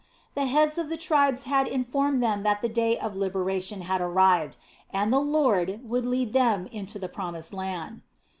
[0.33, 4.57] The heads of the tribes had informed them that the day of liberation had arrived,
[4.91, 8.01] and the Lord would lead them into the Promised Land.